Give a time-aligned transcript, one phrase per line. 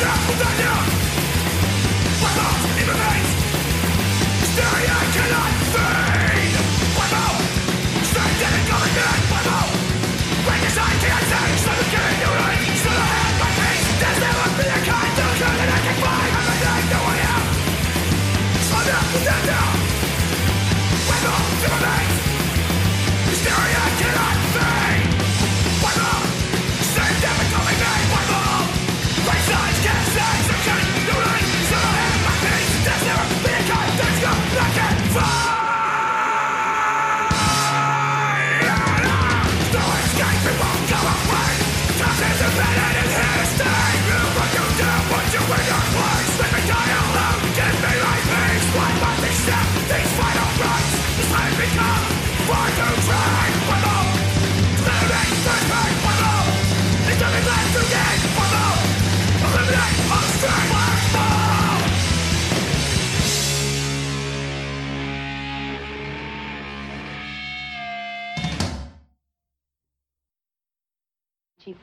[0.00, 1.07] 亚洲大家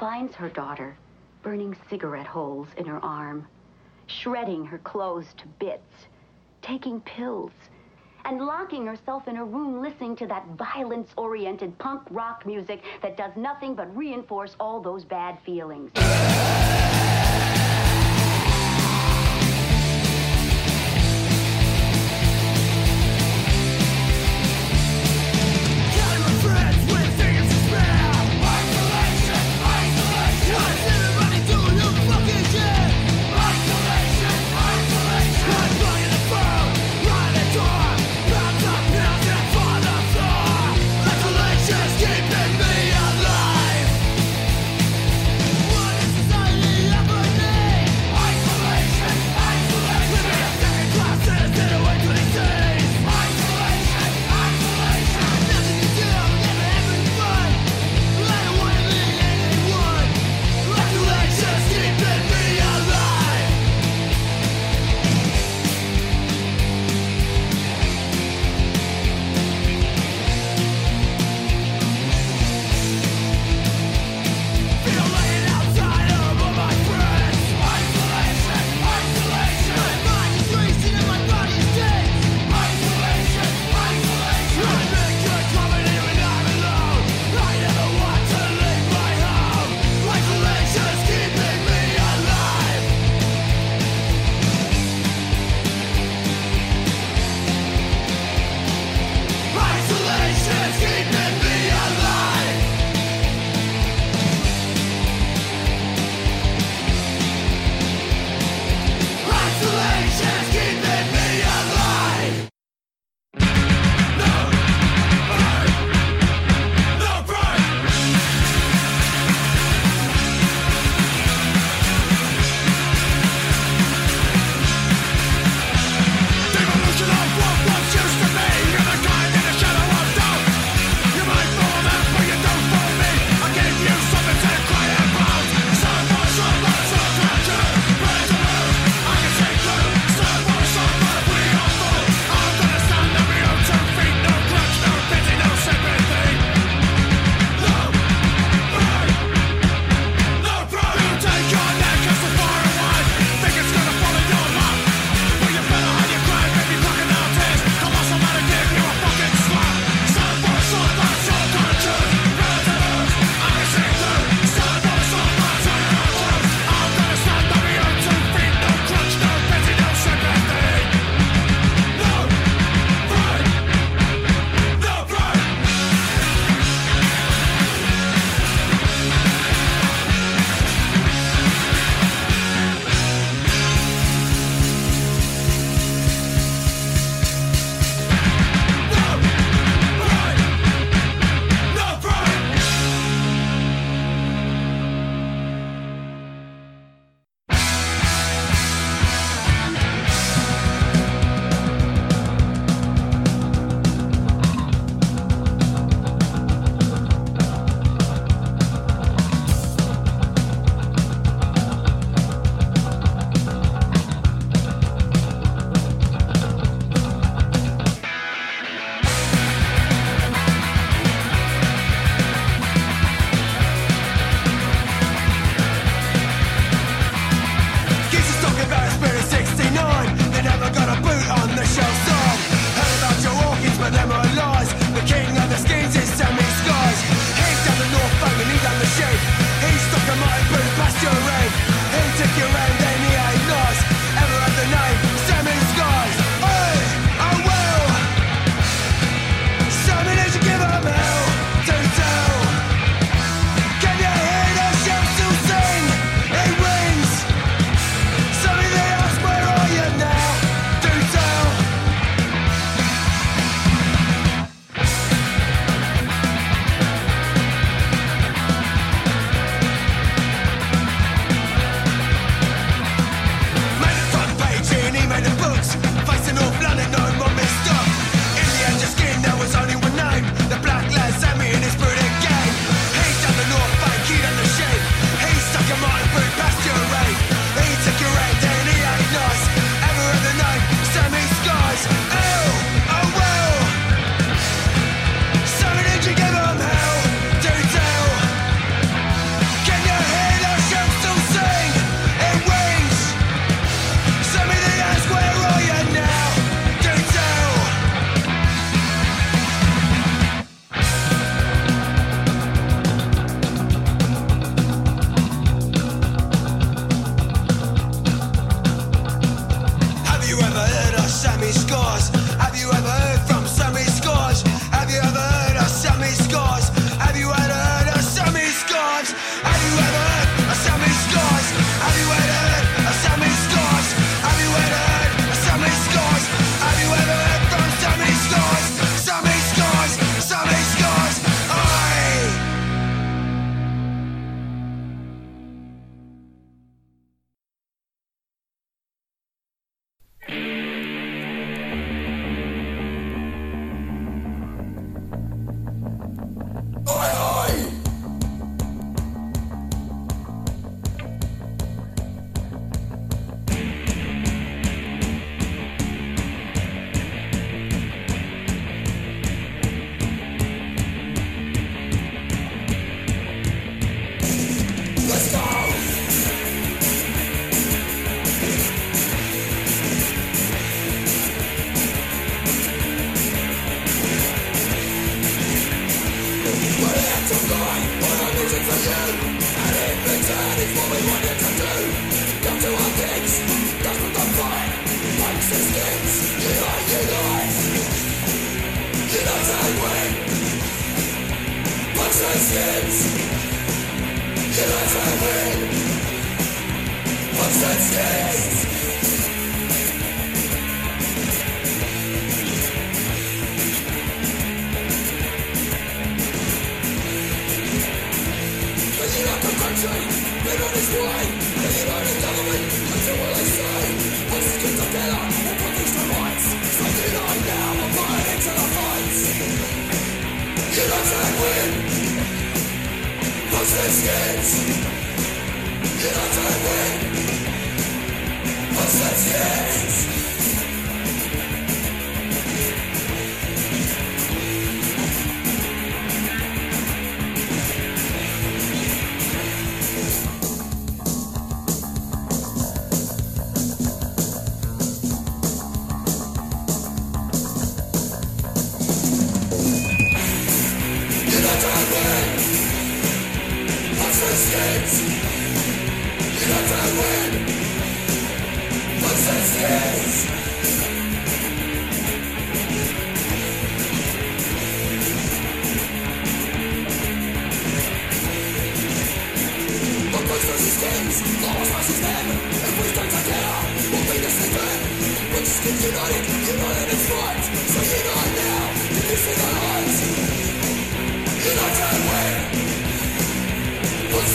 [0.05, 0.95] finds her daughter
[1.41, 3.47] burning cigarette holes in her arm,
[4.05, 6.05] shredding her clothes to bits,
[6.61, 7.51] taking pills,
[8.25, 13.31] and locking herself in her room listening to that violence-oriented punk rock music that does
[13.35, 15.89] nothing but reinforce all those bad feelings.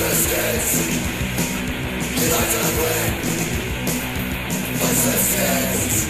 [0.01, 1.01] Doing it,
[2.17, 2.51] they're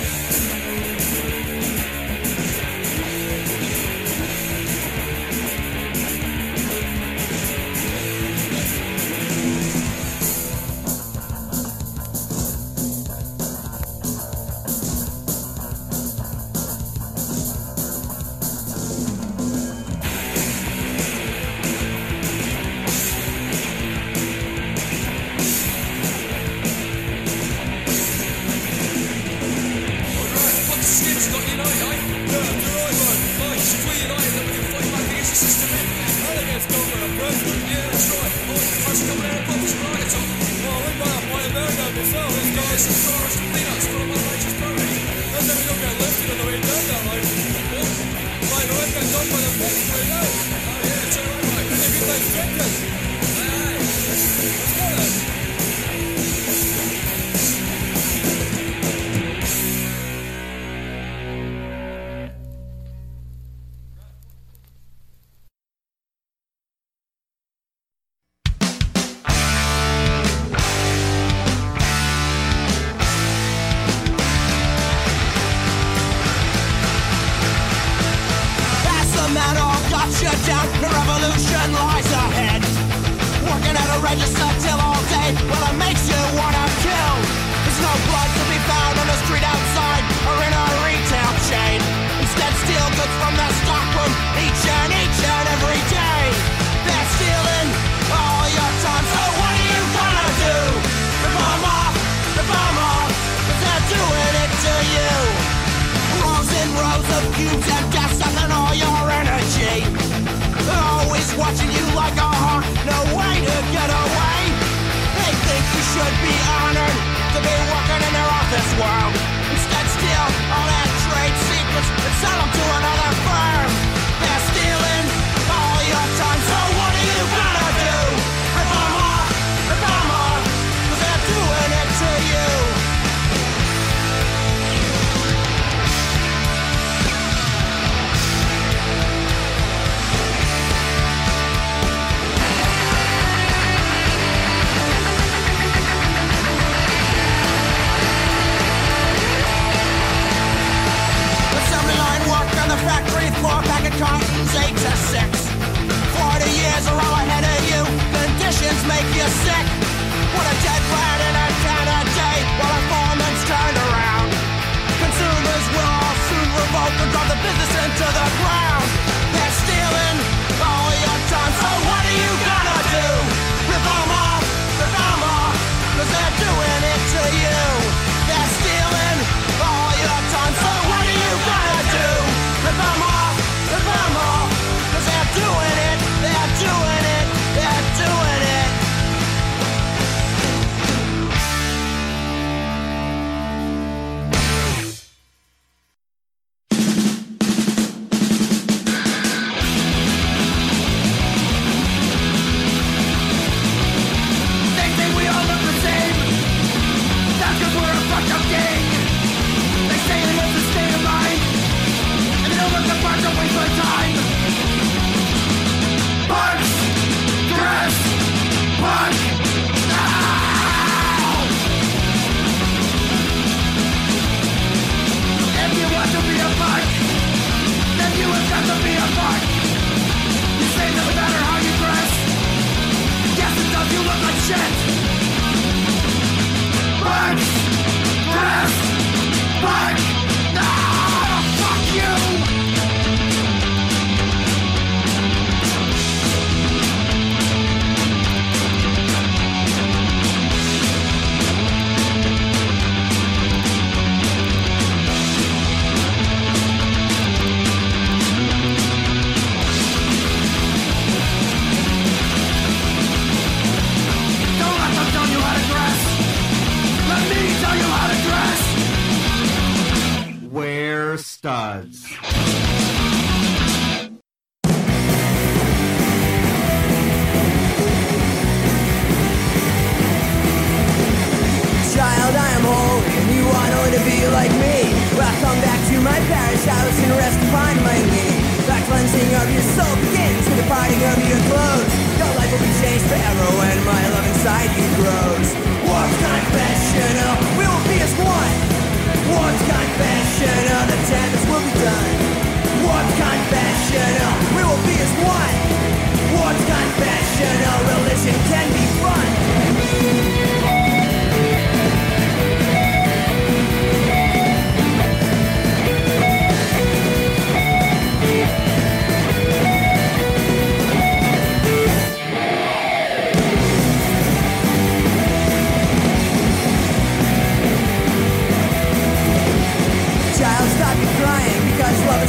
[0.00, 0.19] doing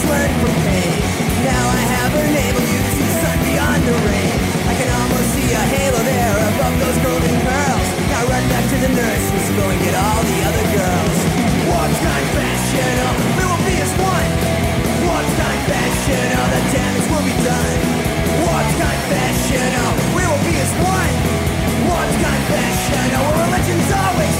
[0.01, 0.97] much work for pain.
[1.45, 4.35] Now I have enabled you to sun beyond the rain.
[4.65, 7.87] I can almost see a halo there above those golden curls.
[8.09, 11.17] Now run back to the nursery school and get all the other girls.
[11.69, 14.31] Wartime fashion, oh, we will be as one.
[15.05, 17.79] Wartime fashion, oh, the damage will be done.
[18.41, 21.13] Wartime fashion, oh, we will be as one.
[21.89, 24.30] Wartime fashion, oh, our religion's always.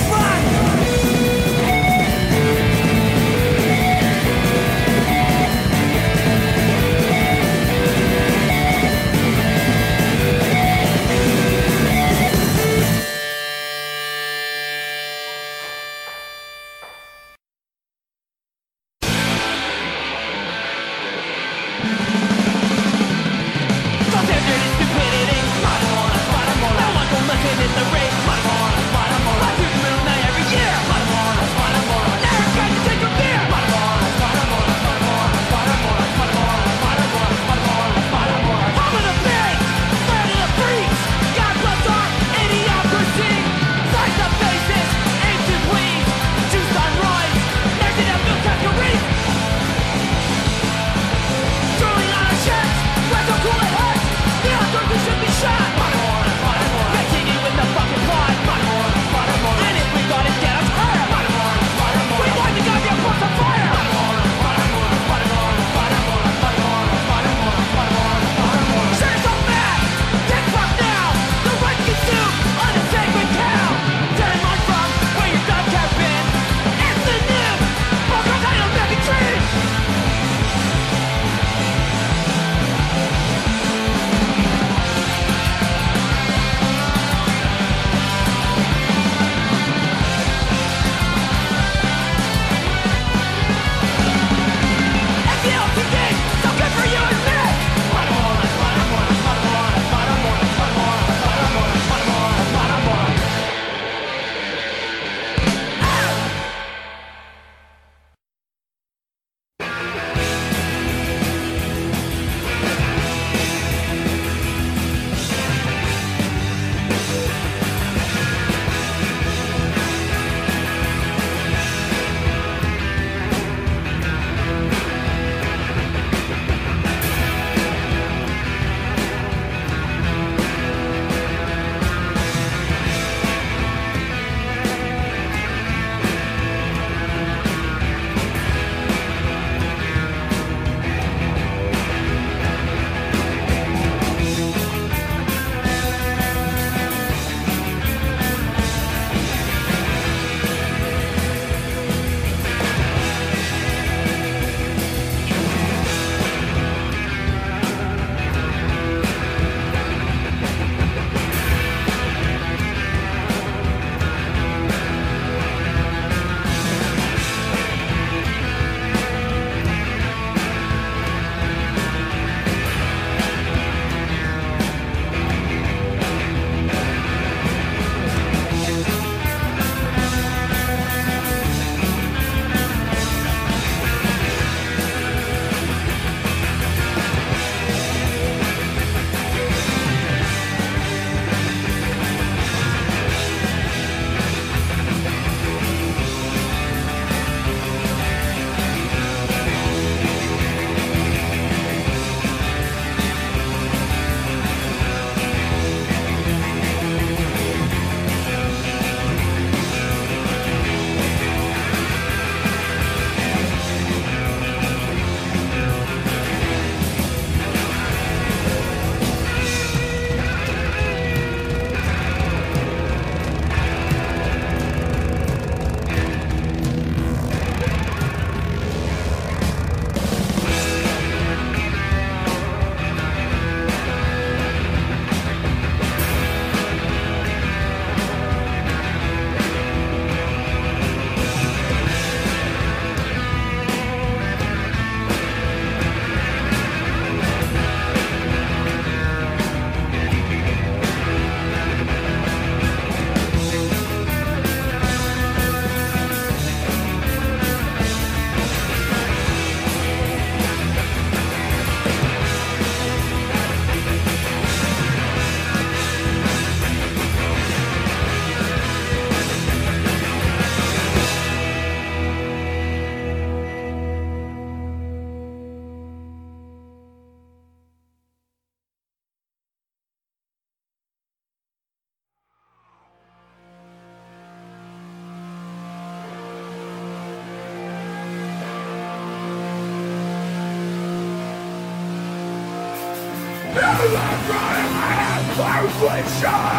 [296.03, 296.50] Shot!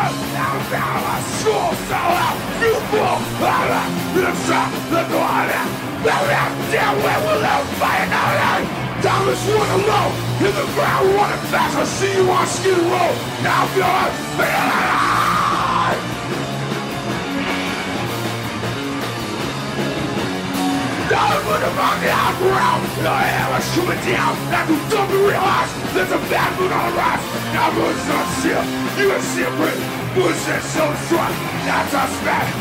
[21.47, 22.13] would have on the
[22.45, 26.69] ground Now I have a human down That you don't realize There's a bad mood
[26.69, 27.25] on the rise
[27.57, 28.61] Now moon's not ship
[29.01, 29.79] You can see are shipwreck
[30.13, 31.33] Moon's is so strong
[31.65, 32.53] That's us smash.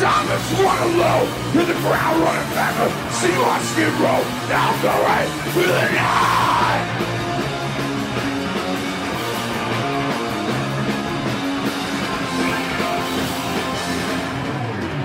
[0.00, 1.20] Diamonds run low
[1.52, 2.74] Hit the ground running back
[3.20, 7.12] See you on skid row Now go right With the night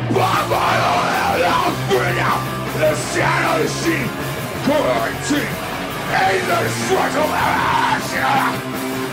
[0.10, 0.80] Bye-bye,
[1.46, 4.08] I'll bring out the shadow sheep
[4.64, 5.52] quarantine
[6.16, 7.28] in the struggle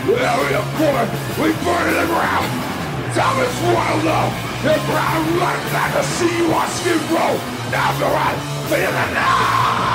[0.07, 2.47] Area 4, we burn to the ground.
[3.43, 4.23] is wilder,
[4.63, 6.47] the ground runs like a sea
[6.79, 7.39] skin road.
[7.69, 9.86] Now the right, feel the now.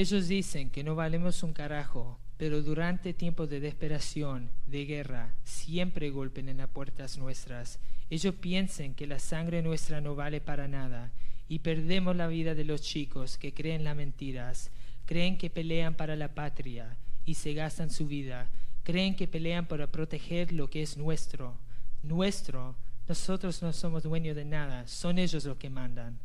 [0.00, 6.08] Ellos dicen que no valemos un carajo, pero durante tiempos de desesperación, de guerra, siempre
[6.08, 7.78] golpen en las puertas nuestras.
[8.08, 11.12] Ellos piensan que la sangre nuestra no vale para nada
[11.50, 14.70] y perdemos la vida de los chicos que creen las mentiras,
[15.04, 18.48] creen que pelean para la patria y se gastan su vida,
[18.84, 21.58] creen que pelean para proteger lo que es nuestro.
[22.02, 22.74] Nuestro,
[23.06, 26.18] nosotros no somos dueños de nada, son ellos los que mandan.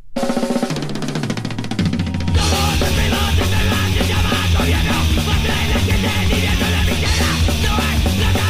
[7.61, 8.44] No hay nada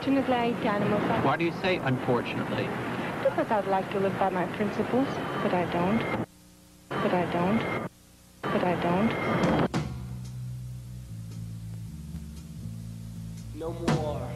[0.00, 0.46] Unfortunately, I
[1.10, 1.20] I.
[1.20, 2.66] Why do you say unfortunately?
[3.22, 5.06] Because I'd like to live by my principles,
[5.42, 6.26] but I don't.
[6.88, 7.88] But I don't.
[8.40, 9.70] But I don't.
[13.56, 14.29] No more.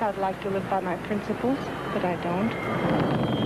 [0.00, 1.58] like I'd like to live by my principles,
[1.94, 3.45] but I don't.